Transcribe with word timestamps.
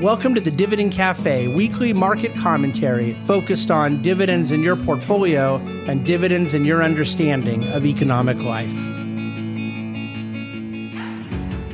Welcome 0.00 0.34
to 0.34 0.40
the 0.40 0.50
Dividend 0.50 0.92
Cafe, 0.92 1.48
weekly 1.48 1.92
market 1.92 2.34
commentary 2.34 3.14
focused 3.24 3.70
on 3.70 4.02
dividends 4.02 4.50
in 4.50 4.62
your 4.62 4.74
portfolio 4.74 5.56
and 5.86 6.04
dividends 6.04 6.54
in 6.54 6.64
your 6.64 6.82
understanding 6.82 7.64
of 7.68 7.84
economic 7.84 8.38
life. 8.38 8.72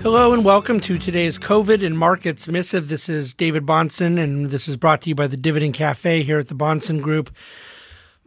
Hello 0.02 0.32
and 0.32 0.44
welcome 0.44 0.80
to 0.80 0.98
today's 0.98 1.38
COVID 1.38 1.86
and 1.86 1.96
Markets 1.96 2.48
Missive. 2.48 2.88
This 2.88 3.08
is 3.08 3.34
David 3.34 3.64
Bahnsen, 3.64 4.22
and 4.22 4.50
this 4.50 4.68
is 4.68 4.76
brought 4.76 5.02
to 5.02 5.08
you 5.08 5.14
by 5.14 5.28
the 5.28 5.36
Dividend 5.36 5.74
Cafe 5.74 6.22
here 6.22 6.40
at 6.40 6.48
the 6.48 6.54
Bahnsen 6.54 7.00
Group. 7.00 7.30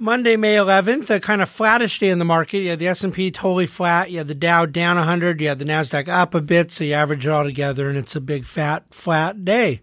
Monday, 0.02 0.36
May 0.36 0.56
11th, 0.56 1.12
a 1.12 1.20
kind 1.20 1.44
of 1.44 1.50
flattish 1.50 2.00
day 2.00 2.10
in 2.10 2.18
the 2.18 2.26
market. 2.26 2.64
You 2.64 2.72
had 2.72 2.80
the 2.80 2.88
S&P 2.88 3.30
totally 3.30 3.68
flat. 3.68 4.10
You 4.10 4.18
had 4.18 4.28
the 4.28 4.34
Dow 4.34 4.66
down 4.66 4.98
100. 4.98 5.40
You 5.40 5.50
had 5.50 5.60
the 5.60 5.66
Nasdaq 5.66 6.08
up 6.08 6.34
a 6.34 6.42
bit. 6.42 6.72
So 6.72 6.84
you 6.84 6.96
average 6.96 7.28
it 7.28 7.30
all 7.30 7.44
together, 7.44 7.88
and 7.88 7.96
it's 8.00 8.16
a 8.16 8.20
big 8.20 8.48
fat 8.48 8.84
flat 8.90 9.46
day. 9.46 9.82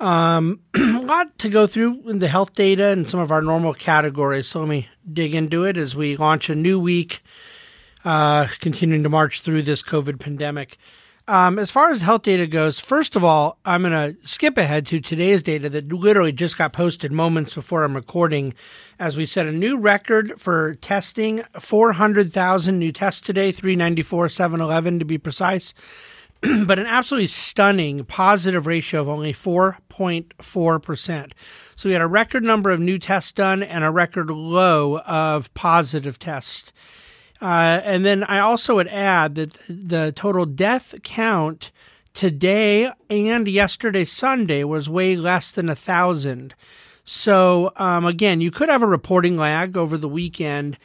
Um, 0.00 0.62
a 0.74 1.00
lot 1.00 1.38
to 1.38 1.48
go 1.48 1.68
through 1.68 2.10
in 2.10 2.18
the 2.18 2.26
health 2.26 2.54
data 2.54 2.86
and 2.86 3.08
some 3.08 3.20
of 3.20 3.30
our 3.30 3.40
normal 3.40 3.72
categories. 3.72 4.48
So 4.48 4.58
let 4.58 4.68
me 4.68 4.88
dig 5.10 5.32
into 5.32 5.62
it 5.62 5.76
as 5.76 5.94
we 5.94 6.16
launch 6.16 6.50
a 6.50 6.56
new 6.56 6.80
week, 6.80 7.22
uh, 8.04 8.48
continuing 8.58 9.04
to 9.04 9.08
march 9.08 9.42
through 9.42 9.62
this 9.62 9.80
COVID 9.80 10.18
pandemic. 10.18 10.76
Um, 11.28 11.58
as 11.58 11.72
far 11.72 11.90
as 11.90 12.02
health 12.02 12.22
data 12.22 12.46
goes, 12.46 12.78
first 12.78 13.16
of 13.16 13.24
all, 13.24 13.58
I'm 13.64 13.82
going 13.82 13.92
to 13.92 14.16
skip 14.26 14.56
ahead 14.56 14.86
to 14.86 15.00
today's 15.00 15.42
data 15.42 15.68
that 15.70 15.92
literally 15.92 16.30
just 16.30 16.56
got 16.56 16.72
posted 16.72 17.10
moments 17.10 17.52
before 17.52 17.82
I'm 17.82 17.96
recording. 17.96 18.54
As 19.00 19.16
we 19.16 19.26
set 19.26 19.46
a 19.46 19.52
new 19.52 19.76
record 19.76 20.40
for 20.40 20.76
testing 20.76 21.42
400,000 21.58 22.78
new 22.78 22.92
tests 22.92 23.20
today, 23.20 23.50
394, 23.50 24.28
711 24.28 25.00
to 25.00 25.04
be 25.04 25.18
precise, 25.18 25.74
but 26.64 26.78
an 26.78 26.86
absolutely 26.86 27.26
stunning 27.26 28.04
positive 28.04 28.68
ratio 28.68 29.00
of 29.00 29.08
only 29.08 29.32
4.4%. 29.32 31.32
So 31.74 31.88
we 31.88 31.92
had 31.92 32.02
a 32.02 32.06
record 32.06 32.44
number 32.44 32.70
of 32.70 32.78
new 32.78 33.00
tests 33.00 33.32
done 33.32 33.64
and 33.64 33.82
a 33.82 33.90
record 33.90 34.30
low 34.30 35.00
of 35.00 35.52
positive 35.54 36.20
tests. 36.20 36.72
Uh, 37.40 37.80
and 37.84 38.04
then 38.04 38.24
I 38.24 38.40
also 38.40 38.76
would 38.76 38.88
add 38.88 39.34
that 39.34 39.58
the 39.68 40.12
total 40.14 40.46
death 40.46 40.94
count 41.02 41.70
today 42.14 42.90
and 43.10 43.46
yesterday, 43.46 44.04
Sunday, 44.04 44.64
was 44.64 44.88
way 44.88 45.16
less 45.16 45.50
than 45.50 45.68
a 45.68 45.76
thousand. 45.76 46.54
So, 47.04 47.72
um, 47.76 48.04
again, 48.04 48.40
you 48.40 48.50
could 48.50 48.68
have 48.68 48.82
a 48.82 48.86
reporting 48.86 49.36
lag 49.36 49.76
over 49.76 49.96
the 49.96 50.08
weekend, 50.08 50.78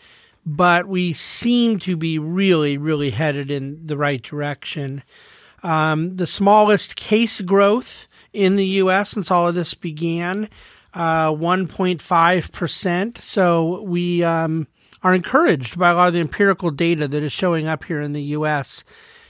but 0.46 0.88
we 0.88 1.14
seem 1.14 1.80
to 1.80 1.96
be 1.96 2.20
really, 2.20 2.78
really 2.78 3.12
headed 3.12 3.50
in 3.50 3.88
the 3.88 3.98
right 3.98 4.22
direction. 4.22 5.04
Um, 5.64 6.18
the 6.18 6.28
smallest 6.28 6.96
case 6.96 7.42
growth 7.42 8.08
in 8.34 8.56
the 8.56 8.66
U.S. 8.66 9.12
since 9.12 9.32
all 9.32 9.48
of 9.48 9.56
this 9.56 9.74
began, 9.74 10.50
uh, 10.94 11.32
1.5%. 11.32 13.18
So 13.18 13.82
we. 13.82 14.24
Um, 14.24 14.68
are 15.04 15.14
encouraged 15.14 15.78
by 15.78 15.92
a 15.92 15.96
lot 15.96 16.08
of 16.08 16.14
the 16.14 16.20
empirical 16.20 16.70
data 16.70 17.08
that 17.08 17.24
is 17.24 17.32
showing 17.32 17.68
up 17.68 17.86
here 17.86 18.02
in 18.02 18.14
the 18.14 18.22
US. 18.22 18.84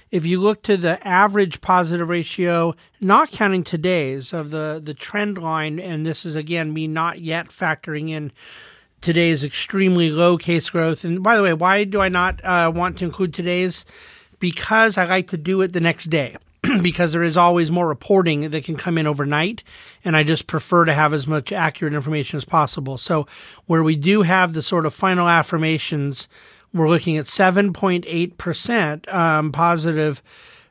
If 0.10 0.26
you 0.26 0.42
look 0.42 0.62
to 0.64 0.76
the 0.76 1.06
average 1.08 1.62
positive 1.62 2.10
ratio, 2.10 2.76
not 3.00 3.32
counting 3.32 3.64
today's 3.64 4.34
of 4.34 4.52
the, 4.52 4.82
the 4.84 4.94
trend 4.94 5.38
line, 5.38 5.80
and 5.80 6.06
this 6.06 6.26
is 6.26 6.36
again 6.36 6.74
me 6.74 6.88
not 6.88 7.22
yet 7.22 7.48
factoring 7.48 8.10
in 8.10 8.34
today's 9.00 9.44
extremely 9.44 10.10
low 10.12 10.38
case 10.38 10.70
growth. 10.70 11.06
And 11.06 11.24
by 11.24 11.38
the 11.38 11.44
way, 11.44 11.54
why 11.54 11.86
do 11.86 12.02
I 12.02 12.10
not 12.10 12.44
uh, 12.44 12.72
want 12.74 12.98
to 12.98 13.06
include 13.06 13.34
today's? 13.34 13.86
Because 14.40 14.98
I 14.98 15.06
like 15.06 15.28
to 15.30 15.38
do 15.38 15.62
it 15.62 15.72
the 15.72 15.80
next 15.80 16.10
day. 16.10 16.36
because 16.82 17.12
there 17.12 17.24
is 17.24 17.38
always 17.38 17.72
more 17.72 17.88
reporting 17.88 18.50
that 18.50 18.64
can 18.64 18.76
come 18.76 18.98
in 18.98 19.08
overnight, 19.08 19.64
and 20.06 20.16
I 20.16 20.24
just 20.24 20.48
prefer 20.48 20.86
to 20.86 20.94
have 20.94 21.14
as 21.14 21.26
much 21.26 21.52
accurate 21.52 21.94
information 21.94 22.38
as 22.38 22.46
possible. 22.46 22.98
So, 22.98 23.26
where 23.66 23.84
we 23.84 23.96
do 23.96 24.22
have 24.22 24.54
the 24.54 24.62
sort 24.62 24.86
of 24.86 24.94
final 24.94 25.28
affirmations, 25.28 26.28
we're 26.74 26.90
looking 26.90 27.18
at 27.18 27.26
7.8% 27.26 29.14
um, 29.14 29.52
positive. 29.52 30.22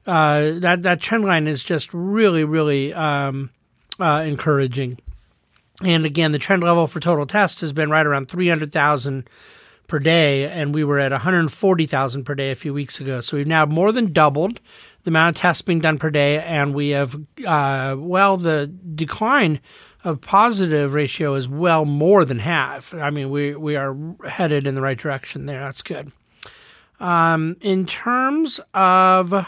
Uh, 0.06 0.52
that, 0.60 0.82
that 0.82 1.00
trend 1.00 1.24
line 1.24 1.46
is 1.46 1.62
just 1.62 1.92
really, 1.92 2.44
really 2.44 2.94
um, 2.94 3.50
uh, 3.98 4.22
encouraging. 4.24 4.98
And 5.82 6.04
again, 6.04 6.32
the 6.32 6.38
trend 6.38 6.62
level 6.62 6.86
for 6.86 7.00
total 7.00 7.26
tests 7.26 7.60
has 7.62 7.72
been 7.72 7.90
right 7.90 8.06
around 8.06 8.28
300,000 8.28 9.28
per 9.90 9.98
day, 9.98 10.48
and 10.48 10.72
we 10.72 10.84
were 10.84 11.00
at 11.00 11.10
140,000 11.10 12.24
per 12.24 12.34
day 12.36 12.52
a 12.52 12.54
few 12.54 12.72
weeks 12.72 13.00
ago. 13.00 13.20
So 13.20 13.36
we've 13.36 13.46
now 13.46 13.66
more 13.66 13.90
than 13.90 14.12
doubled 14.12 14.60
the 15.02 15.10
amount 15.10 15.36
of 15.36 15.40
tests 15.40 15.62
being 15.62 15.80
done 15.80 15.98
per 15.98 16.10
day, 16.10 16.40
and 16.40 16.72
we 16.72 16.90
have, 16.90 17.20
uh, 17.44 17.96
well, 17.98 18.36
the 18.36 18.68
decline 18.94 19.60
of 20.04 20.20
positive 20.20 20.94
ratio 20.94 21.34
is 21.34 21.48
well 21.48 21.84
more 21.84 22.24
than 22.24 22.38
half. 22.38 22.94
I 22.94 23.10
mean, 23.10 23.30
we, 23.30 23.56
we 23.56 23.76
are 23.76 23.96
headed 24.26 24.66
in 24.66 24.76
the 24.76 24.80
right 24.80 24.96
direction 24.96 25.46
there. 25.46 25.60
That's 25.60 25.82
good. 25.82 26.12
Um, 27.00 27.56
in 27.60 27.84
terms 27.84 28.60
of 28.72 29.46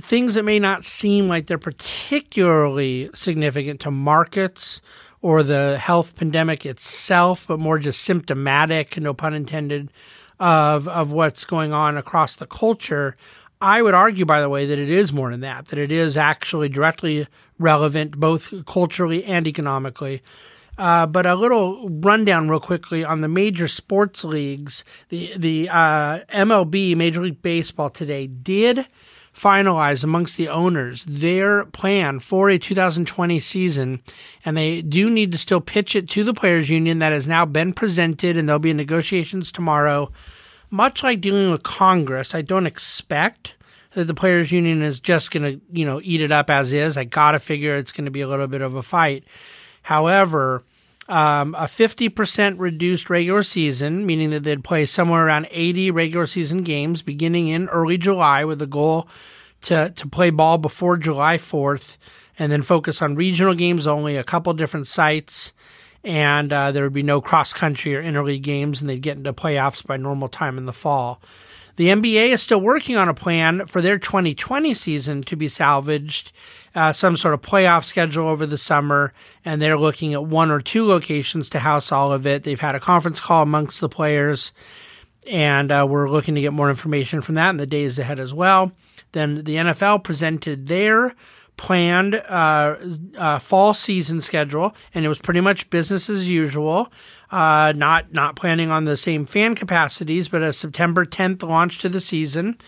things 0.00 0.34
that 0.34 0.42
may 0.42 0.58
not 0.58 0.84
seem 0.84 1.28
like 1.28 1.46
they're 1.46 1.56
particularly 1.56 3.10
significant 3.14 3.80
to 3.82 3.90
markets 3.90 4.80
or 5.24 5.42
the 5.42 5.78
health 5.78 6.14
pandemic 6.16 6.66
itself, 6.66 7.46
but 7.48 7.58
more 7.58 7.78
just 7.78 8.02
symptomatic, 8.02 9.00
no 9.00 9.14
pun 9.14 9.32
intended, 9.32 9.90
of, 10.38 10.86
of 10.86 11.12
what's 11.12 11.46
going 11.46 11.72
on 11.72 11.96
across 11.96 12.36
the 12.36 12.46
culture. 12.46 13.16
I 13.58 13.80
would 13.80 13.94
argue, 13.94 14.26
by 14.26 14.42
the 14.42 14.50
way, 14.50 14.66
that 14.66 14.78
it 14.78 14.90
is 14.90 15.14
more 15.14 15.30
than 15.30 15.40
that, 15.40 15.68
that 15.68 15.78
it 15.78 15.90
is 15.90 16.18
actually 16.18 16.68
directly 16.68 17.26
relevant 17.58 18.20
both 18.20 18.52
culturally 18.66 19.24
and 19.24 19.46
economically. 19.46 20.22
Uh, 20.76 21.06
but 21.06 21.24
a 21.24 21.34
little 21.34 21.88
rundown, 21.88 22.50
real 22.50 22.60
quickly, 22.60 23.02
on 23.02 23.22
the 23.22 23.28
major 23.28 23.66
sports 23.66 24.24
leagues. 24.24 24.84
The 25.08 25.32
the 25.38 25.70
uh, 25.70 26.18
MLB, 26.34 26.96
Major 26.96 27.22
League 27.22 27.40
Baseball, 27.40 27.88
today 27.88 28.26
did 28.26 28.86
finalize 29.34 30.04
amongst 30.04 30.36
the 30.36 30.48
owners 30.48 31.04
their 31.04 31.64
plan 31.66 32.20
for 32.20 32.48
a 32.48 32.58
2020 32.58 33.40
season, 33.40 34.00
and 34.44 34.56
they 34.56 34.80
do 34.80 35.10
need 35.10 35.32
to 35.32 35.38
still 35.38 35.60
pitch 35.60 35.96
it 35.96 36.08
to 36.10 36.24
the 36.24 36.34
players' 36.34 36.70
union. 36.70 37.00
That 37.00 37.12
has 37.12 37.26
now 37.26 37.44
been 37.44 37.72
presented, 37.72 38.36
and 38.36 38.48
there'll 38.48 38.58
be 38.58 38.72
negotiations 38.72 39.50
tomorrow 39.50 40.10
much 40.74 41.04
like 41.04 41.20
dealing 41.20 41.52
with 41.52 41.62
Congress, 41.62 42.34
I 42.34 42.42
don't 42.42 42.66
expect 42.66 43.54
that 43.94 44.06
the 44.06 44.14
players 44.14 44.50
union 44.50 44.82
is 44.82 44.98
just 44.98 45.30
going 45.30 45.44
to, 45.44 45.60
you 45.70 45.86
know, 45.86 46.00
eat 46.02 46.20
it 46.20 46.32
up 46.32 46.50
as 46.50 46.72
is. 46.72 46.96
I 46.96 47.04
got 47.04 47.32
to 47.32 47.38
figure 47.38 47.76
it's 47.76 47.92
going 47.92 48.06
to 48.06 48.10
be 48.10 48.22
a 48.22 48.28
little 48.28 48.48
bit 48.48 48.60
of 48.60 48.74
a 48.74 48.82
fight. 48.82 49.22
However, 49.82 50.64
um, 51.08 51.54
a 51.54 51.64
50% 51.64 52.54
reduced 52.58 53.10
regular 53.10 53.42
season, 53.42 54.06
meaning 54.06 54.30
that 54.30 54.42
they'd 54.42 54.64
play 54.64 54.86
somewhere 54.86 55.26
around 55.26 55.48
80 55.50 55.90
regular 55.90 56.26
season 56.26 56.62
games 56.62 57.02
beginning 57.02 57.48
in 57.48 57.68
early 57.68 57.98
July 57.98 58.44
with 58.44 58.58
the 58.58 58.66
goal 58.66 59.08
to, 59.62 59.90
to 59.90 60.08
play 60.08 60.30
ball 60.30 60.58
before 60.58 60.96
July 60.96 61.36
4th 61.36 61.98
and 62.38 62.50
then 62.50 62.62
focus 62.62 63.00
on 63.00 63.14
regional 63.14 63.54
games 63.54 63.86
only, 63.86 64.16
a 64.16 64.24
couple 64.24 64.52
different 64.54 64.86
sites 64.86 65.52
and 66.04 66.52
uh, 66.52 66.70
there 66.70 66.84
would 66.84 66.92
be 66.92 67.02
no 67.02 67.20
cross 67.20 67.52
country 67.52 67.96
or 67.96 68.02
interleague 68.02 68.42
games, 68.42 68.80
and 68.80 68.90
they'd 68.90 69.00
get 69.00 69.16
into 69.16 69.32
playoffs 69.32 69.84
by 69.84 69.96
normal 69.96 70.28
time 70.28 70.58
in 70.58 70.66
the 70.66 70.72
fall. 70.72 71.20
The 71.76 71.88
NBA 71.88 72.28
is 72.28 72.42
still 72.42 72.60
working 72.60 72.96
on 72.96 73.08
a 73.08 73.14
plan 73.14 73.66
for 73.66 73.82
their 73.82 73.98
2020 73.98 74.74
season 74.74 75.22
to 75.24 75.36
be 75.36 75.48
salvaged, 75.48 76.32
uh, 76.74 76.92
some 76.92 77.16
sort 77.16 77.34
of 77.34 77.42
playoff 77.42 77.84
schedule 77.84 78.28
over 78.28 78.46
the 78.46 78.58
summer, 78.58 79.12
and 79.44 79.60
they're 79.60 79.78
looking 79.78 80.14
at 80.14 80.24
one 80.24 80.50
or 80.50 80.60
two 80.60 80.86
locations 80.86 81.48
to 81.48 81.58
house 81.58 81.90
all 81.90 82.12
of 82.12 82.26
it. 82.26 82.44
They've 82.44 82.60
had 82.60 82.76
a 82.76 82.80
conference 82.80 83.18
call 83.18 83.42
amongst 83.42 83.80
the 83.80 83.88
players, 83.88 84.52
and 85.28 85.72
uh, 85.72 85.86
we're 85.88 86.08
looking 86.08 86.36
to 86.36 86.40
get 86.40 86.52
more 86.52 86.70
information 86.70 87.22
from 87.22 87.34
that 87.34 87.50
in 87.50 87.56
the 87.56 87.66
days 87.66 87.98
ahead 87.98 88.20
as 88.20 88.32
well. 88.32 88.70
Then 89.10 89.42
the 89.42 89.56
NFL 89.56 90.04
presented 90.04 90.66
their 90.68 91.14
planned 91.56 92.14
uh, 92.14 92.76
uh, 93.16 93.38
fall 93.38 93.74
season 93.74 94.20
schedule, 94.20 94.74
and 94.94 95.04
it 95.04 95.08
was 95.08 95.18
pretty 95.18 95.40
much 95.40 95.70
business 95.70 96.10
as 96.10 96.28
usual. 96.28 96.92
Uh, 97.30 97.72
not 97.74 98.12
not 98.12 98.36
planning 98.36 98.70
on 98.70 98.84
the 98.84 98.96
same 98.96 99.26
fan 99.26 99.54
capacities, 99.54 100.28
but 100.28 100.42
a 100.42 100.52
September 100.52 101.04
10th 101.04 101.42
launch 101.42 101.78
to 101.78 101.88
the 101.88 102.00
season, 102.00 102.58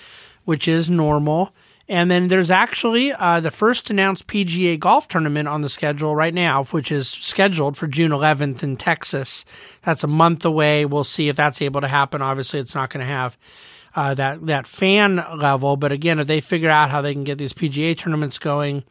which 0.45 0.67
is 0.67 0.91
normal. 0.91 1.53
And 1.89 2.11
then 2.11 2.29
there's 2.29 2.51
actually 2.51 3.13
uh, 3.13 3.39
the 3.39 3.53
first 3.53 3.91
announced 3.91 4.27
PGA 4.27 4.79
golf 4.79 5.07
tournament 5.07 5.47
on 5.47 5.63
the 5.63 5.69
schedule 5.69 6.17
right 6.17 6.35
now, 6.35 6.65
which 6.65 6.91
is 6.91 7.09
scheduled 7.09 7.77
for 7.77 7.87
June 7.87 8.11
11th 8.11 8.65
in 8.65 8.77
Texas. 8.77 9.45
That's 9.83 10.03
a 10.03 10.09
month 10.09 10.45
away. 10.45 10.85
We'll 10.85 11.05
see 11.05 11.29
if 11.29 11.37
that's 11.37 11.63
able 11.63 11.81
to 11.81 11.89
happen. 11.89 12.23
Obviously, 12.23 12.59
it's 12.59 12.75
not 12.75 12.91
going 12.91 13.07
to 13.07 13.13
have 13.13 13.39
uh, 13.97 14.15
that 14.15 14.47
that 14.47 14.67
fan 14.67 15.25
level. 15.37 15.77
But 15.77 15.91
again, 15.91 16.21
if 16.21 16.27
they 16.29 16.41
figure 16.41 16.71
out 16.71 16.91
how 16.91 17.01
they 17.03 17.15
can 17.15 17.25
get 17.25 17.39
these 17.39 17.55
PGA 17.55 17.97
tournaments 17.97 18.39
going, 18.39 18.85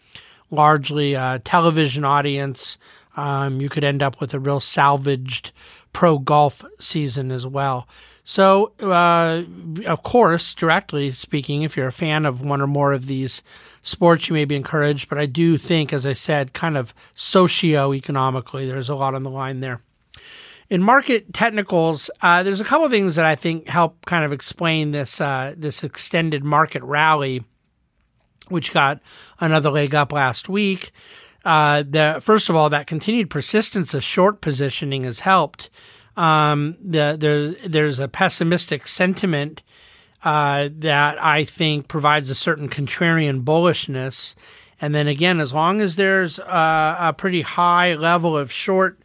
largely 0.51 1.15
uh, 1.15 1.39
television 1.43 2.03
audience, 2.03 2.77
um, 3.15 3.61
you 3.61 3.69
could 3.69 3.83
end 3.83 4.03
up 4.03 4.19
with 4.19 4.33
a 4.33 4.39
real 4.39 4.59
salvaged 4.59 5.51
pro 5.93 6.17
golf 6.17 6.65
season 6.79 7.31
as 7.31 7.47
well. 7.47 7.87
So, 8.27 8.73
uh, 8.79 9.43
of 9.85 10.01
course, 10.01 10.55
directly 10.55 11.11
speaking, 11.11 11.61
if 11.61 11.77
you're 11.77 11.87
a 11.87 11.91
fan 11.91 12.25
of 12.25 12.41
one 12.41 12.59
or 12.59 12.67
more 12.67 12.91
of 12.91 13.05
these 13.05 13.43
sports, 13.83 14.27
you 14.27 14.33
may 14.33 14.45
be 14.45 14.55
encouraged, 14.55 15.09
but 15.09 15.19
I 15.19 15.27
do 15.27 15.59
think, 15.59 15.93
as 15.93 16.07
I 16.07 16.13
said, 16.13 16.51
kind 16.51 16.75
of 16.75 16.91
socio-economically, 17.13 18.65
there's 18.65 18.89
a 18.89 18.95
lot 18.95 19.13
on 19.13 19.21
the 19.21 19.29
line 19.29 19.59
there. 19.59 19.81
In 20.69 20.81
market 20.81 21.33
technicals, 21.33 22.09
uh, 22.21 22.41
there's 22.41 22.59
a 22.59 22.65
couple 22.65 22.85
of 22.85 22.91
things 22.91 23.15
that 23.15 23.25
I 23.25 23.35
think 23.35 23.67
help 23.67 24.05
kind 24.05 24.25
of 24.25 24.31
explain 24.31 24.91
this 24.91 25.21
uh, 25.21 25.53
this 25.55 25.83
extended 25.83 26.43
market 26.43 26.83
rally, 26.83 27.43
which 28.49 28.73
got 28.73 28.99
another 29.39 29.69
leg 29.69 29.93
up 29.93 30.11
last 30.11 30.49
week. 30.49 30.91
Uh, 31.43 31.83
the 31.87 32.19
first 32.21 32.49
of 32.49 32.55
all, 32.55 32.69
that 32.71 32.87
continued 32.87 33.29
persistence 33.29 33.93
of 33.93 34.03
short 34.03 34.41
positioning 34.41 35.03
has 35.03 35.19
helped. 35.19 35.69
Um, 36.17 36.77
the, 36.81 37.15
there, 37.19 37.51
there's 37.69 37.99
a 37.99 38.07
pessimistic 38.07 38.87
sentiment 38.87 39.61
uh, 40.23 40.69
that 40.71 41.23
I 41.23 41.43
think 41.43 41.87
provides 41.87 42.31
a 42.31 42.35
certain 42.35 42.69
contrarian 42.69 43.43
bullishness. 43.43 44.33
And 44.81 44.95
then 44.95 45.07
again, 45.07 45.39
as 45.39 45.53
long 45.53 45.81
as 45.81 45.95
there's 45.95 46.39
a, 46.39 46.97
a 46.99 47.13
pretty 47.15 47.41
high 47.41 47.93
level 47.93 48.35
of 48.35 48.51
short 48.51 48.99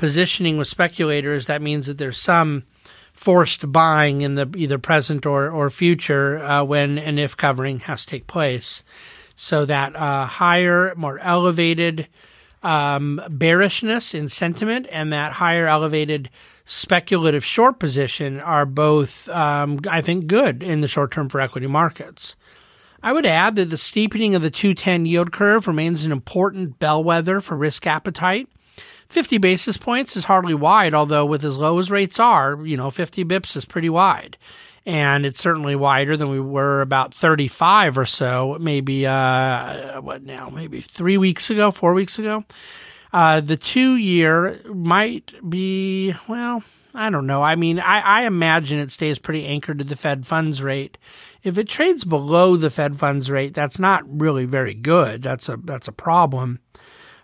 positioning 0.00 0.56
with 0.56 0.66
speculators, 0.66 1.46
that 1.46 1.60
means 1.60 1.84
that 1.84 1.98
there's 1.98 2.16
some 2.16 2.62
forced 3.12 3.70
buying 3.70 4.22
in 4.22 4.34
the 4.34 4.50
either 4.56 4.78
present 4.78 5.26
or, 5.26 5.50
or 5.50 5.68
future 5.68 6.42
uh, 6.42 6.64
when 6.64 6.98
and 6.98 7.18
if 7.18 7.36
covering 7.36 7.80
has 7.80 8.06
to 8.06 8.12
take 8.12 8.26
place. 8.26 8.82
So 9.36 9.66
that 9.66 9.94
uh, 9.94 10.24
higher, 10.24 10.94
more 10.96 11.18
elevated 11.18 12.08
um, 12.62 13.20
bearishness 13.28 14.14
in 14.14 14.30
sentiment 14.30 14.86
and 14.90 15.12
that 15.12 15.32
higher 15.32 15.66
elevated 15.66 16.30
speculative 16.64 17.44
short 17.44 17.78
position 17.78 18.40
are 18.40 18.64
both, 18.64 19.28
um, 19.28 19.80
I 19.86 20.00
think, 20.00 20.28
good 20.28 20.62
in 20.62 20.80
the 20.80 20.88
short 20.88 21.10
term 21.10 21.28
for 21.28 21.42
equity 21.42 21.66
markets. 21.66 22.36
I 23.02 23.12
would 23.12 23.26
add 23.26 23.56
that 23.56 23.68
the 23.68 23.76
steepening 23.76 24.34
of 24.34 24.40
the 24.40 24.50
210 24.50 25.04
yield 25.04 25.30
curve 25.30 25.66
remains 25.66 26.04
an 26.04 26.12
important 26.12 26.78
bellwether 26.78 27.42
for 27.42 27.54
risk 27.54 27.86
appetite. 27.86 28.48
50 29.10 29.38
basis 29.38 29.76
points 29.76 30.16
is 30.16 30.24
hardly 30.24 30.54
wide, 30.54 30.94
although 30.94 31.26
with 31.26 31.44
as 31.44 31.56
low 31.56 31.78
as 31.78 31.90
rates 31.90 32.18
are, 32.18 32.64
you 32.64 32.76
know, 32.76 32.90
50 32.90 33.24
bips 33.24 33.56
is 33.56 33.64
pretty 33.64 33.90
wide. 33.90 34.38
And 34.86 35.26
it's 35.26 35.40
certainly 35.40 35.76
wider 35.76 36.16
than 36.16 36.30
we 36.30 36.40
were 36.40 36.80
about 36.80 37.12
35 37.12 37.98
or 37.98 38.06
so, 38.06 38.56
maybe, 38.60 39.06
uh, 39.06 40.00
what 40.00 40.22
now, 40.22 40.48
maybe 40.48 40.80
three 40.80 41.18
weeks 41.18 41.50
ago, 41.50 41.70
four 41.70 41.92
weeks 41.92 42.18
ago. 42.18 42.44
Uh, 43.12 43.40
the 43.40 43.56
two 43.56 43.96
year 43.96 44.60
might 44.72 45.32
be, 45.48 46.14
well, 46.28 46.62
I 46.94 47.10
don't 47.10 47.26
know. 47.26 47.42
I 47.42 47.56
mean, 47.56 47.78
I, 47.78 48.00
I 48.00 48.22
imagine 48.22 48.78
it 48.78 48.90
stays 48.90 49.18
pretty 49.18 49.44
anchored 49.44 49.78
to 49.78 49.84
the 49.84 49.96
Fed 49.96 50.26
funds 50.26 50.62
rate. 50.62 50.98
If 51.42 51.58
it 51.58 51.68
trades 51.68 52.04
below 52.04 52.56
the 52.56 52.70
Fed 52.70 52.98
funds 52.98 53.30
rate, 53.30 53.54
that's 53.54 53.78
not 53.78 54.02
really 54.06 54.44
very 54.44 54.74
good. 54.74 55.22
That's 55.22 55.48
a 55.48 55.56
that's 55.56 55.88
a 55.88 55.92
problem. 55.92 56.60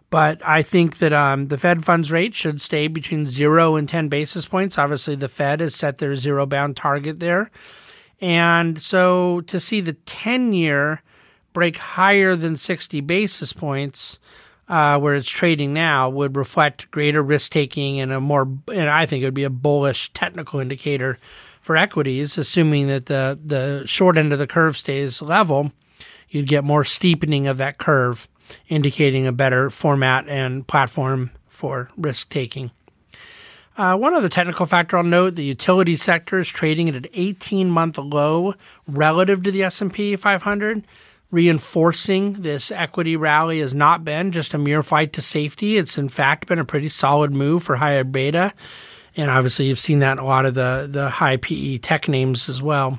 But 0.08 0.40
I 0.46 0.62
think 0.62 0.98
that 0.98 1.12
um, 1.12 1.48
the 1.48 1.58
Fed 1.58 1.84
funds 1.84 2.12
rate 2.12 2.34
should 2.34 2.60
stay 2.60 2.86
between 2.86 3.26
zero 3.26 3.76
and 3.76 3.88
10 3.88 4.08
basis 4.08 4.46
points. 4.46 4.78
Obviously, 4.78 5.16
the 5.16 5.28
Fed 5.28 5.60
has 5.60 5.74
set 5.74 5.98
their 5.98 6.14
zero 6.14 6.46
bound 6.46 6.76
target 6.76 7.18
there. 7.18 7.50
And 8.20 8.80
so 8.80 9.40
to 9.42 9.60
see 9.60 9.80
the 9.80 9.94
10 9.94 10.52
year 10.52 11.02
break 11.52 11.78
higher 11.78 12.36
than 12.36 12.56
60 12.56 13.00
basis 13.00 13.52
points, 13.52 14.18
uh, 14.68 14.98
where 14.98 15.14
it's 15.14 15.28
trading 15.28 15.72
now, 15.72 16.08
would 16.08 16.36
reflect 16.36 16.90
greater 16.90 17.22
risk 17.22 17.52
taking 17.52 18.00
and 18.00 18.12
a 18.12 18.20
more, 18.20 18.48
and 18.72 18.90
I 18.90 19.06
think 19.06 19.22
it 19.22 19.26
would 19.26 19.34
be 19.34 19.44
a 19.44 19.50
bullish 19.50 20.12
technical 20.12 20.60
indicator 20.60 21.18
for 21.60 21.76
equities, 21.76 22.38
assuming 22.38 22.88
that 22.88 23.06
the, 23.06 23.38
the 23.44 23.82
short 23.86 24.16
end 24.16 24.32
of 24.32 24.38
the 24.38 24.46
curve 24.46 24.76
stays 24.76 25.20
level. 25.22 25.72
You'd 26.28 26.48
get 26.48 26.64
more 26.64 26.84
steepening 26.84 27.46
of 27.46 27.58
that 27.58 27.78
curve 27.78 28.28
indicating 28.68 29.26
a 29.26 29.32
better 29.32 29.70
format 29.70 30.28
and 30.28 30.66
platform 30.66 31.30
for 31.48 31.90
risk 31.96 32.28
taking. 32.28 32.70
Uh, 33.76 33.94
one 33.94 34.14
other 34.14 34.28
technical 34.28 34.64
factor 34.64 34.96
I'll 34.96 35.02
note: 35.02 35.34
the 35.34 35.44
utility 35.44 35.96
sector 35.96 36.38
is 36.38 36.48
trading 36.48 36.88
at 36.88 36.94
an 36.94 37.06
18-month 37.14 37.98
low 37.98 38.54
relative 38.86 39.42
to 39.42 39.50
the 39.50 39.62
S&P 39.64 40.16
500, 40.16 40.86
reinforcing 41.30 42.40
this 42.42 42.70
equity 42.70 43.16
rally 43.16 43.60
has 43.60 43.74
not 43.74 44.04
been 44.04 44.32
just 44.32 44.54
a 44.54 44.58
mere 44.58 44.82
flight 44.82 45.12
to 45.14 45.22
safety. 45.22 45.76
It's 45.76 45.98
in 45.98 46.08
fact 46.08 46.46
been 46.46 46.58
a 46.58 46.64
pretty 46.64 46.88
solid 46.88 47.32
move 47.32 47.64
for 47.64 47.76
higher 47.76 48.04
beta, 48.04 48.54
and 49.14 49.30
obviously 49.30 49.66
you've 49.66 49.80
seen 49.80 49.98
that 49.98 50.12
in 50.12 50.18
a 50.18 50.24
lot 50.24 50.46
of 50.46 50.54
the 50.54 50.88
the 50.90 51.10
high 51.10 51.36
PE 51.36 51.78
tech 51.78 52.08
names 52.08 52.48
as 52.48 52.62
well. 52.62 52.98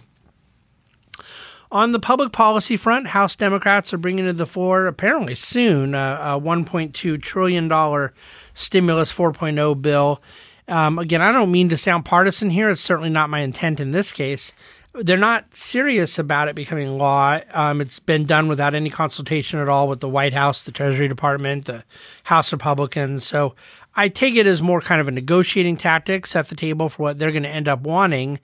On 1.72 1.92
the 1.92 2.00
public 2.00 2.32
policy 2.32 2.78
front, 2.78 3.08
House 3.08 3.36
Democrats 3.36 3.94
are 3.94 3.98
bringing 3.98 4.26
to 4.26 4.34
the 4.34 4.46
floor, 4.46 4.86
apparently 4.86 5.36
soon, 5.36 5.94
a 5.94 6.40
$1.2 6.42 7.22
trillion 7.22 8.10
stimulus 8.54 9.12
4.0 9.14 9.82
bill. 9.82 10.22
Um, 10.70 10.98
again, 10.98 11.22
I 11.22 11.32
don't 11.32 11.52
mean 11.52 11.70
to 11.70 11.78
sound 11.78 12.06
partisan 12.06 12.50
here. 12.50 12.70
It's 12.70 12.82
certainly 12.82 13.10
not 13.10 13.30
my 13.30 13.40
intent 13.40 13.80
in 13.80 13.92
this 13.92 14.12
case. 14.12 14.54
They're 14.94 15.18
not 15.18 15.56
serious 15.56 16.18
about 16.18 16.48
it 16.48 16.56
becoming 16.56 16.98
law. 16.98 17.40
Um, 17.54 17.82
it's 17.82 18.00
been 18.00 18.26
done 18.26 18.48
without 18.48 18.74
any 18.74 18.90
consultation 18.90 19.60
at 19.60 19.70
all 19.70 19.88
with 19.88 20.00
the 20.00 20.10
White 20.10 20.34
House, 20.34 20.64
the 20.64 20.72
Treasury 20.72 21.08
Department, 21.08 21.66
the 21.66 21.84
House 22.24 22.52
Republicans. 22.52 23.26
So 23.26 23.56
I 23.96 24.10
take 24.10 24.36
it 24.36 24.48
as 24.48 24.62
more 24.62 24.82
kind 24.82 25.00
of 25.00 25.08
a 25.08 25.12
negotiating 25.12 25.78
tactic, 25.78 26.26
set 26.26 26.50
the 26.50 26.56
table 26.56 26.90
for 26.90 27.04
what 27.04 27.20
they're 27.20 27.32
going 27.32 27.44
to 27.44 27.50
end 27.50 27.68
up 27.68 27.82
wanting. 27.82 28.40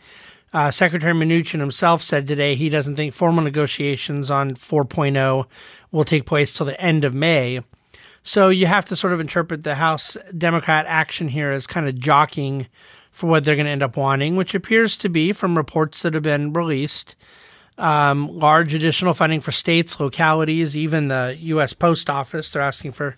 Uh, 0.54 0.70
Secretary 0.70 1.14
Mnuchin 1.14 1.60
himself 1.60 2.04
said 2.04 2.28
today 2.28 2.54
he 2.54 2.70
doesn't 2.70 2.96
think 2.96 3.14
formal 3.14 3.44
negotiations 3.44 4.30
on 4.30 4.52
4.0 4.52 5.46
will 5.92 6.06
take 6.06 6.26
place 6.26 6.54
till 6.54 6.68
the 6.68 6.80
end 6.80 7.04
of 7.04 7.14
May. 7.14 7.62
So 8.24 8.50
you 8.50 8.68
have 8.68 8.86
to 8.86 8.96
sort 8.96 9.14
of 9.14 9.20
interpret 9.20 9.64
the 9.64 9.76
House 9.76 10.16
Democrat 10.38 10.86
action 10.88 11.28
here 11.28 11.52
as 11.52 11.68
kind 11.68 11.88
of 11.88 12.00
jockeying 12.00 12.68
for 13.12 13.28
what 13.28 13.44
they're 13.44 13.56
going 13.56 13.66
to 13.66 13.72
end 13.72 13.84
up 13.84 13.98
wanting, 13.98 14.36
which 14.36 14.56
appears 14.56 14.96
to 14.98 15.10
be, 15.10 15.34
from 15.34 15.58
reports 15.58 16.02
that 16.02 16.14
have 16.14 16.24
been 16.24 16.54
released, 16.54 17.16
um, 17.78 18.28
large 18.40 18.74
additional 18.74 19.14
funding 19.14 19.42
for 19.42 19.52
states, 19.52 20.00
localities, 20.00 20.78
even 20.78 21.10
the 21.10 21.36
U.S. 21.42 21.74
Post 21.74 22.10
Office. 22.10 22.52
They're 22.52 22.62
asking 22.62 22.94
for 22.94 23.18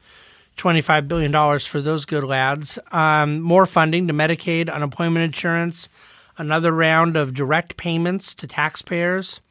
$25 0.57 1.07
billion 1.07 1.59
for 1.59 1.81
those 1.81 2.05
good 2.05 2.23
lads. 2.23 2.79
Um, 2.91 3.41
more 3.41 3.65
funding 3.65 4.07
to 4.07 4.13
Medicaid, 4.13 4.73
unemployment 4.73 5.23
insurance, 5.23 5.87
another 6.37 6.71
round 6.71 7.15
of 7.15 7.33
direct 7.33 7.77
payments 7.77 8.33
to 8.35 8.47
taxpayers, 8.47 9.41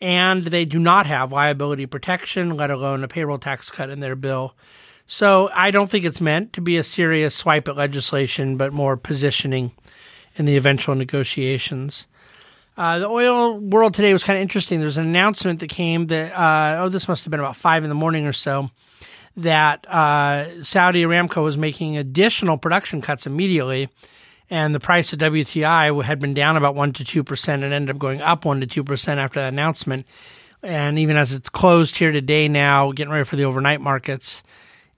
and 0.00 0.42
they 0.46 0.64
do 0.64 0.78
not 0.78 1.06
have 1.06 1.32
liability 1.32 1.86
protection, 1.86 2.56
let 2.56 2.70
alone 2.70 3.04
a 3.04 3.08
payroll 3.08 3.38
tax 3.38 3.70
cut 3.70 3.90
in 3.90 4.00
their 4.00 4.16
bill. 4.16 4.54
So 5.06 5.50
I 5.54 5.70
don't 5.70 5.90
think 5.90 6.04
it's 6.04 6.20
meant 6.20 6.52
to 6.54 6.60
be 6.60 6.76
a 6.76 6.84
serious 6.84 7.34
swipe 7.34 7.68
at 7.68 7.76
legislation, 7.76 8.56
but 8.56 8.72
more 8.72 8.96
positioning 8.96 9.72
in 10.36 10.44
the 10.44 10.56
eventual 10.56 10.94
negotiations. 10.94 12.06
Uh, 12.76 12.98
the 12.98 13.06
oil 13.06 13.58
world 13.58 13.92
today 13.92 14.12
was 14.12 14.24
kind 14.24 14.38
of 14.38 14.42
interesting. 14.42 14.78
There 14.78 14.86
was 14.86 14.96
an 14.96 15.06
announcement 15.06 15.60
that 15.60 15.68
came 15.68 16.06
that, 16.06 16.32
uh, 16.32 16.82
oh, 16.82 16.88
this 16.88 17.06
must 17.06 17.24
have 17.24 17.30
been 17.30 17.40
about 17.40 17.56
five 17.56 17.84
in 17.84 17.90
the 17.90 17.94
morning 17.94 18.26
or 18.26 18.32
so, 18.32 18.70
that 19.36 19.86
uh, 19.88 20.62
Saudi 20.64 21.02
Aramco 21.04 21.44
was 21.44 21.58
making 21.58 21.96
additional 21.96 22.56
production 22.56 23.02
cuts 23.02 23.26
immediately 23.26 23.88
and 24.52 24.74
the 24.74 24.80
price 24.80 25.14
of 25.14 25.18
WTI 25.18 26.04
had 26.04 26.20
been 26.20 26.34
down 26.34 26.58
about 26.58 26.74
1 26.74 26.92
to 26.92 27.04
2% 27.24 27.48
and 27.48 27.64
ended 27.64 27.88
up 27.88 27.98
going 27.98 28.20
up 28.20 28.44
1 28.44 28.60
to 28.60 28.84
2% 28.84 29.16
after 29.16 29.40
the 29.40 29.46
announcement. 29.46 30.06
And 30.62 30.98
even 30.98 31.16
as 31.16 31.32
it's 31.32 31.48
closed 31.48 31.96
here 31.96 32.12
today 32.12 32.48
now, 32.48 32.92
getting 32.92 33.10
ready 33.10 33.24
for 33.24 33.36
the 33.36 33.44
overnight 33.44 33.80
markets, 33.80 34.42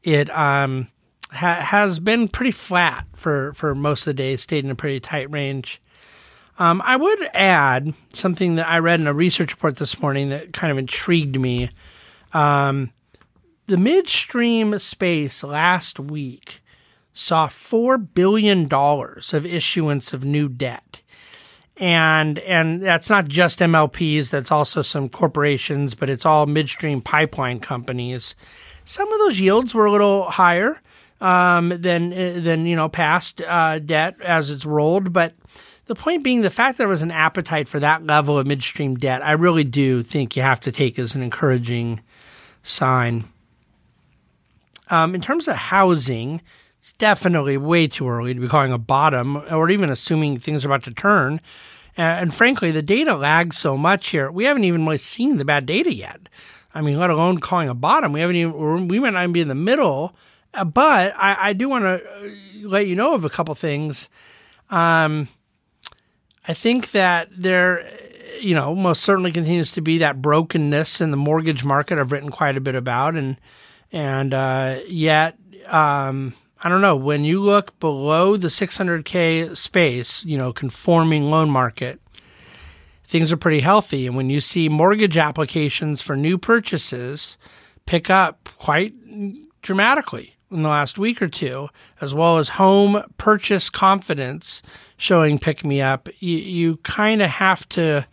it 0.03 0.29
um, 0.37 0.89
ha- 1.31 1.61
has 1.61 2.01
been 2.01 2.27
pretty 2.27 2.51
flat 2.51 3.07
for, 3.15 3.53
for 3.53 3.77
most 3.77 4.01
of 4.01 4.07
the 4.07 4.15
day, 4.15 4.37
stayed 4.37 4.65
in 4.65 4.73
a 4.73 4.75
pretty 4.75 4.99
tight 4.99 5.31
range. 5.31 5.81
Um, 6.59 6.83
I 6.85 6.97
would 6.97 7.31
add 7.33 7.95
something 8.13 8.57
that 8.57 8.67
I 8.67 8.81
read 8.81 8.99
in 8.99 9.07
a 9.07 9.15
research 9.15 9.53
report 9.53 9.77
this 9.77 10.03
morning 10.03 10.31
that 10.31 10.53
kind 10.53 10.73
of 10.73 10.79
intrigued 10.79 11.39
me. 11.39 11.71
Um, 12.33 12.91
the 13.67 13.77
midstream 13.77 14.81
space 14.81 15.45
last 15.45 16.01
week 16.01 16.61
saw 17.15 17.49
$4 17.49 18.07
billion 18.13 18.69
of 18.73 19.47
issuance 19.47 20.13
of 20.13 20.25
new 20.25 20.49
debt. 20.49 21.01
And 21.77 22.39
and 22.41 22.81
that's 22.81 23.11
not 23.11 23.27
just 23.27 23.59
MLPs, 23.59 24.31
that's 24.31 24.53
also 24.53 24.83
some 24.83 25.09
corporations, 25.09 25.97
but 25.97 26.09
it's 26.09 26.25
all 26.25 26.47
midstream 26.47 27.01
pipeline 27.01 27.59
companies. 27.59 28.37
Some 28.85 29.13
of 29.13 29.19
those 29.19 29.41
yields 29.41 29.75
were 29.75 29.87
a 29.87 29.91
little 29.91 30.31
higher 30.31 30.81
um, 31.21 31.71
than 31.71 32.11
than 32.11 32.67
you 32.67 32.77
know 32.77 32.89
past 32.89 33.41
uh, 33.41 33.81
debt 33.81 34.15
as 34.21 34.51
it's 34.53 34.65
rolled, 34.65 35.13
but 35.13 35.35
the 35.87 35.95
point 35.95 36.23
being, 36.23 36.41
the 36.41 36.51
fact 36.51 36.79
that 36.79 36.85
there 36.85 36.89
was 36.89 37.03
an 37.03 37.11
appetite 37.11 37.69
for 37.69 37.79
that 37.81 38.07
level 38.07 38.39
of 38.39 38.47
midstream 38.47 38.95
debt, 38.95 39.25
I 39.25 39.33
really 39.33 39.65
do 39.65 40.03
think 40.03 40.37
you 40.37 40.43
have 40.43 40.61
to 40.61 40.73
take 40.73 40.99
as 40.99 41.15
an 41.15 41.23
encouraging 41.23 42.01
sign. 42.63 43.25
Um, 44.89 45.15
in 45.15 45.21
terms 45.21 45.49
of 45.49 45.57
housing, 45.57 46.41
it's 46.85 46.93
definitely 46.93 47.57
way 47.57 47.87
too 47.87 48.07
early 48.07 48.35
to 48.35 48.41
be 48.41 48.47
calling 48.47 48.71
a 48.71 48.77
bottom 48.77 49.39
or 49.51 49.71
even 49.71 49.89
assuming 49.89 50.39
things 50.39 50.67
are 50.67 50.69
about 50.69 50.83
to 50.83 50.93
turn. 50.93 51.41
And, 51.97 52.35
frankly, 52.35 52.73
the 52.73 52.83
data 52.83 53.17
lags 53.17 53.57
so 53.57 53.79
much 53.79 54.09
here. 54.09 54.31
We 54.31 54.45
haven't 54.45 54.65
even 54.65 54.85
really 54.85 54.99
seen 54.99 55.39
the 55.39 55.47
bad 55.47 55.65
data 55.65 55.95
yet. 55.95 56.29
I 56.75 56.83
mean, 56.83 56.99
let 56.99 57.09
alone 57.09 57.39
calling 57.39 57.71
a 57.71 57.75
bottom. 57.75 58.13
We 58.13 58.21
haven't 58.21 58.37
even, 58.37 58.89
we 58.89 58.99
might 58.99 59.15
not 59.15 59.23
even 59.23 59.33
be 59.33 59.41
in 59.41 59.49
the 59.49 59.55
middle. 59.55 60.15
Uh, 60.53 60.65
but 60.65 61.15
I, 61.17 61.49
I 61.49 61.53
do 61.55 61.71
want 61.71 61.85
to 61.85 62.05
uh, 62.05 62.69
let 62.69 62.87
you 62.87 62.97
know 62.97 63.15
of 63.15 63.25
a 63.25 63.31
couple 63.31 63.55
things. 63.55 64.11
Um, 64.69 65.29
I 66.47 66.53
think 66.53 66.91
that 66.91 67.31
there, 67.35 67.91
you 68.43 68.55
know, 68.55 68.75
most 68.75 69.03
certainly 69.03 69.33
continues 69.33 69.73
to 69.73 69.81
be 69.81 69.97
that 69.99 70.21
brokenness 70.21 71.01
in 71.01 71.13
the 71.13 71.17
mortgage 71.17 71.65
market. 71.65 71.99
I've 71.99 72.13
written 72.13 72.31
quite 72.31 72.59
a 72.59 72.61
bit 72.61 72.75
about, 72.75 73.15
and 73.15 73.39
and 73.91 74.35
uh, 74.35 74.81
yet, 74.87 75.39
um, 75.69 76.35
I 76.65 76.71
don't 76.71 76.81
know. 76.81 76.97
When 76.97 77.27
you 77.27 77.43
look 77.43 77.79
below 77.79 78.39
the 78.39 78.49
600k 78.49 79.55
space, 79.55 80.25
you 80.25 80.39
know, 80.39 80.51
conforming 80.51 81.31
loan 81.31 81.51
market, 81.51 82.01
things 83.05 83.31
are 83.31 83.37
pretty 83.37 83.61
healthy. 83.61 84.07
And 84.07 84.17
when 84.17 84.31
you 84.31 84.41
see 84.41 84.71
mortgage 84.71 85.19
applications 85.19 86.01
for 86.01 86.17
new 86.17 86.39
purchases 86.39 87.37
pick 87.85 88.09
up 88.09 88.49
quite 88.57 88.95
dramatically 89.61 90.37
in 90.51 90.63
the 90.63 90.71
last 90.71 90.99
week 90.99 91.21
or 91.21 91.29
two, 91.29 91.69
as 92.01 92.15
well 92.15 92.39
as 92.39 92.49
home 92.49 93.03
purchase 93.19 93.69
confidence 93.69 94.63
showing 94.97 95.39
pick 95.39 95.67
me 95.67 95.83
up, 95.83 96.09
you, 96.21 96.39
you 96.39 96.77
kind 96.79 97.21
of 97.21 97.29
have 97.29 97.69
to 97.69 98.07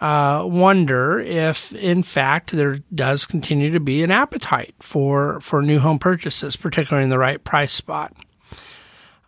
uh, 0.00 0.44
wonder 0.46 1.18
if, 1.18 1.72
in 1.72 2.02
fact, 2.02 2.52
there 2.52 2.80
does 2.94 3.24
continue 3.24 3.70
to 3.70 3.80
be 3.80 4.02
an 4.02 4.10
appetite 4.10 4.74
for 4.80 5.40
for 5.40 5.62
new 5.62 5.78
home 5.78 5.98
purchases, 5.98 6.56
particularly 6.56 7.04
in 7.04 7.10
the 7.10 7.18
right 7.18 7.42
price 7.42 7.72
spot. 7.72 8.14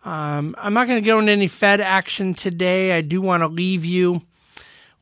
Um, 0.05 0.55
I'm 0.57 0.73
not 0.73 0.87
going 0.87 1.01
to 1.01 1.05
go 1.05 1.19
into 1.19 1.31
any 1.31 1.47
Fed 1.47 1.81
action 1.81 2.33
today. 2.33 2.93
I 2.93 3.01
do 3.01 3.21
want 3.21 3.41
to 3.41 3.47
leave 3.47 3.83
you 3.83 4.21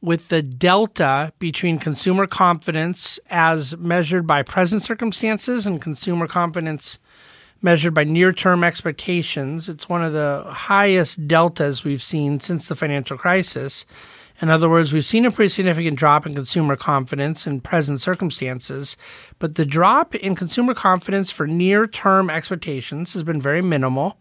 with 0.01 0.29
the 0.29 0.41
delta 0.41 1.33
between 1.39 1.79
consumer 1.79 2.27
confidence 2.27 3.19
as 3.29 3.75
measured 3.77 4.25
by 4.27 4.43
present 4.43 4.83
circumstances 4.83 5.65
and 5.65 5.81
consumer 5.81 6.27
confidence 6.27 6.97
measured 7.61 7.93
by 7.93 8.03
near 8.03 8.31
term 8.31 8.63
expectations. 8.63 9.67
It's 9.67 9.89
one 9.89 10.03
of 10.03 10.13
the 10.13 10.45
highest 10.47 11.27
deltas 11.27 11.83
we've 11.83 12.03
seen 12.03 12.39
since 12.39 12.67
the 12.67 12.75
financial 12.75 13.17
crisis. 13.17 13.85
In 14.39 14.49
other 14.51 14.69
words, 14.69 14.93
we've 14.93 15.05
seen 15.05 15.25
a 15.25 15.31
pretty 15.31 15.49
significant 15.49 15.97
drop 15.97 16.27
in 16.27 16.35
consumer 16.35 16.75
confidence 16.75 17.47
in 17.47 17.59
present 17.59 18.01
circumstances, 18.01 18.95
but 19.39 19.55
the 19.55 19.65
drop 19.65 20.13
in 20.13 20.35
consumer 20.35 20.75
confidence 20.75 21.31
for 21.31 21.47
near 21.47 21.87
term 21.87 22.29
expectations 22.29 23.13
has 23.13 23.23
been 23.23 23.41
very 23.41 23.63
minimal. 23.63 24.17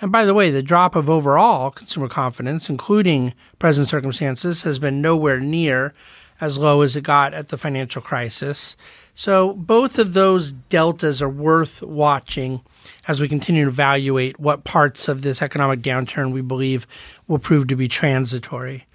And 0.00 0.12
by 0.12 0.24
the 0.24 0.34
way, 0.34 0.50
the 0.50 0.62
drop 0.62 0.94
of 0.94 1.10
overall 1.10 1.70
consumer 1.70 2.08
confidence, 2.08 2.68
including 2.68 3.34
present 3.58 3.88
circumstances, 3.88 4.62
has 4.62 4.78
been 4.78 5.02
nowhere 5.02 5.40
near 5.40 5.94
as 6.40 6.58
low 6.58 6.82
as 6.82 6.94
it 6.94 7.00
got 7.00 7.34
at 7.34 7.48
the 7.48 7.58
financial 7.58 8.02
crisis. 8.02 8.76
So 9.14 9.54
both 9.54 9.98
of 9.98 10.12
those 10.12 10.52
deltas 10.52 11.22
are 11.22 11.28
worth 11.28 11.82
watching 11.82 12.60
as 13.08 13.20
we 13.20 13.28
continue 13.28 13.64
to 13.64 13.70
evaluate 13.70 14.38
what 14.38 14.64
parts 14.64 15.08
of 15.08 15.22
this 15.22 15.40
economic 15.40 15.80
downturn 15.80 16.32
we 16.32 16.42
believe 16.42 16.86
will 17.26 17.38
prove 17.38 17.66
to 17.68 17.76
be 17.76 17.88
transitory. 17.88 18.86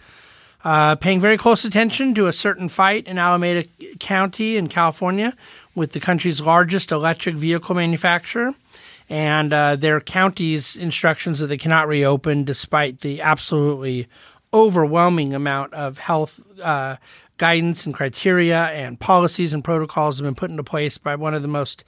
Uh, 0.64 0.96
paying 0.96 1.20
very 1.20 1.38
close 1.38 1.66
attention 1.66 2.14
to 2.14 2.28
a 2.28 2.34
certain 2.34 2.70
fight 2.70 3.08
in 3.08 3.18
Alameda 3.18 3.68
County 4.00 4.58
in 4.58 4.68
California 4.68 5.36
with 5.74 5.94
the 5.94 6.00
country's 6.00 6.40
largest 6.40 6.92
electric 6.92 7.36
vehicle 7.36 7.74
manufacturer. 7.74 8.54
And 9.10 9.52
uh, 9.52 9.76
their 9.76 10.00
county's 10.00 10.76
instructions 10.76 11.40
that 11.40 11.48
they 11.48 11.58
cannot 11.58 11.88
reopen 11.88 12.44
despite 12.44 13.02
the 13.02 13.22
absolutely 13.22 14.08
overwhelming 14.54 15.34
amount 15.34 15.74
of 15.74 15.98
health 15.98 16.40
uh, 16.62 16.98
guidance 17.38 17.86
and 17.86 17.96
criteria 17.96 18.66
and 18.68 19.00
policies 19.00 19.54
and 19.54 19.64
protocols 19.64 20.18
have 20.18 20.26
been 20.26 20.36
put 20.36 20.52
into 20.52 20.64
place 20.64 20.98
by 20.98 21.16
one 21.16 21.34
of 21.34 21.42
the 21.42 21.48
most 21.48 21.84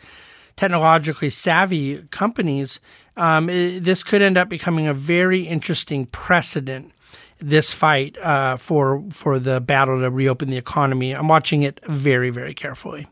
technologically 0.56 1.30
savvy 1.30 2.03
companies, 2.10 2.80
um, 3.17 3.50
it, 3.50 3.84
this 3.84 4.03
could 4.03 4.22
end 4.22 4.38
up 4.38 4.50
becoming 4.50 4.88
a 4.88 4.93
very 4.93 5.41
interesting 5.41 6.05
precedent. 6.08 6.91
This 7.39 7.74
fight 7.74 8.17
uh, 8.20 8.55
for 8.55 9.03
for 9.12 9.38
the 9.38 9.60
battle 9.60 10.00
to 10.00 10.10
reopen 10.10 10.50
the 10.50 10.58
economy. 10.58 11.12
I'm 11.12 11.27
watching 11.27 11.63
it 11.63 11.79
very 11.86 12.29
very 12.29 12.53
carefully. 12.53 13.08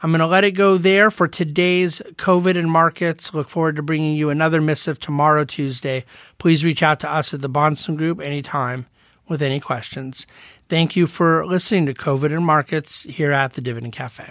I'm 0.00 0.12
going 0.12 0.20
to 0.20 0.26
let 0.26 0.44
it 0.44 0.52
go 0.52 0.78
there 0.78 1.10
for 1.10 1.26
today's 1.26 2.00
COVID 2.14 2.56
and 2.56 2.70
markets. 2.70 3.34
Look 3.34 3.48
forward 3.48 3.76
to 3.76 3.82
bringing 3.82 4.14
you 4.16 4.30
another 4.30 4.60
missive 4.60 5.00
tomorrow, 5.00 5.44
Tuesday. 5.44 6.04
Please 6.38 6.64
reach 6.64 6.84
out 6.84 7.00
to 7.00 7.10
us 7.10 7.34
at 7.34 7.42
the 7.42 7.50
Bahnsen 7.50 7.96
Group 7.96 8.20
anytime 8.20 8.86
with 9.28 9.42
any 9.42 9.58
questions. 9.58 10.24
Thank 10.68 10.94
you 10.94 11.08
for 11.08 11.44
listening 11.44 11.86
to 11.86 11.94
COVID 11.94 12.32
and 12.32 12.44
Markets 12.44 13.02
here 13.02 13.32
at 13.32 13.54
the 13.54 13.60
Dividend 13.60 13.92
Cafe. 13.92 14.30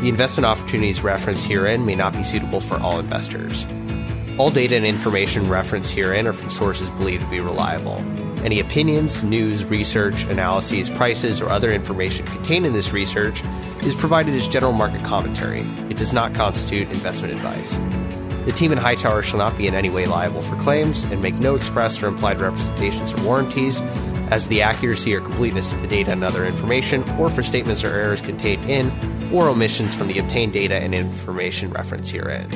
The 0.00 0.08
investment 0.08 0.46
opportunities 0.46 1.02
referenced 1.02 1.46
herein 1.46 1.84
may 1.84 1.96
not 1.96 2.12
be 2.12 2.22
suitable 2.22 2.60
for 2.60 2.78
all 2.78 3.00
investors. 3.00 3.66
All 4.38 4.48
data 4.48 4.76
and 4.76 4.86
information 4.86 5.48
referenced 5.48 5.92
herein 5.92 6.28
are 6.28 6.32
from 6.32 6.50
sources 6.50 6.88
believed 6.90 7.24
to 7.24 7.30
be 7.30 7.40
reliable. 7.40 7.96
Any 8.44 8.60
opinions, 8.60 9.24
news, 9.24 9.64
research, 9.64 10.22
analyses, 10.26 10.88
prices, 10.88 11.40
or 11.40 11.48
other 11.48 11.72
information 11.72 12.24
contained 12.26 12.64
in 12.64 12.72
this 12.72 12.92
research 12.92 13.42
is 13.82 13.96
provided 13.96 14.34
as 14.34 14.46
general 14.46 14.72
market 14.72 15.02
commentary. 15.02 15.62
It 15.90 15.96
does 15.96 16.12
not 16.12 16.32
constitute 16.32 16.86
investment 16.90 17.34
advice. 17.34 17.76
The 18.44 18.52
team 18.52 18.70
in 18.70 18.78
Hightower 18.78 19.22
shall 19.22 19.40
not 19.40 19.58
be 19.58 19.66
in 19.66 19.74
any 19.74 19.90
way 19.90 20.06
liable 20.06 20.42
for 20.42 20.54
claims 20.56 21.02
and 21.04 21.20
make 21.20 21.34
no 21.34 21.56
express 21.56 22.00
or 22.00 22.06
implied 22.06 22.38
representations 22.38 23.12
or 23.12 23.24
warranties 23.24 23.80
as 24.30 24.48
the 24.48 24.62
accuracy 24.62 25.14
or 25.14 25.20
completeness 25.20 25.72
of 25.72 25.80
the 25.82 25.88
data 25.88 26.12
and 26.12 26.24
other 26.24 26.44
information, 26.44 27.08
or 27.18 27.28
for 27.30 27.42
statements 27.42 27.84
or 27.84 27.88
errors 27.88 28.20
contained 28.20 28.68
in 28.68 28.90
or 29.32 29.48
omissions 29.48 29.94
from 29.94 30.08
the 30.08 30.18
obtained 30.18 30.52
data 30.52 30.76
and 30.76 30.94
information 30.94 31.70
referenced 31.70 32.12
herein. 32.12 32.48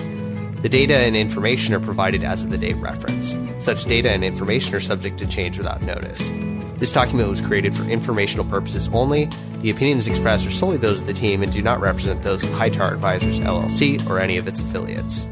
The 0.62 0.69
data 0.69 0.95
and 0.95 1.17
information 1.17 1.75
are 1.75 1.81
provided 1.81 2.23
as 2.23 2.45
of 2.45 2.50
the 2.50 2.59
date 2.59 2.76
referenced. 2.76 3.37
Such 3.59 3.85
data 3.85 4.11
and 4.11 4.23
information 4.23 4.75
are 4.75 4.81
subject 4.81 5.19
to 5.19 5.26
change 5.26 5.59
without 5.59 5.83
notice. 5.83 6.31
This 6.76 6.93
document 6.93 7.29
was 7.29 7.41
created 7.41 7.75
for 7.75 7.85
informational 7.85 8.45
purposes 8.45 8.88
only. 8.93 9.29
The 9.61 9.71
opinions 9.71 10.09
expressed 10.09 10.47
are 10.47 10.50
solely 10.50 10.76
those 10.76 11.00
of 11.00 11.07
the 11.07 11.14
team 11.14 11.43
and 11.43 11.52
do 11.52 11.62
not 11.62 11.81
represent 11.81 12.23
those 12.23 12.43
of 12.45 12.50
Hightower 12.52 12.93
Advisors 12.93 13.41
LLC 13.41 14.09
or 14.09 14.19
any 14.19 14.37
of 14.37 14.49
its 14.49 14.61
affiliates. 14.61 15.26